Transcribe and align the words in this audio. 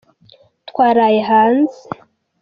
twaraye 0.69 1.19
hanze. 1.29 1.79